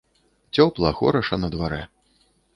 [0.55, 1.81] Цёпла, хораша на дварэ.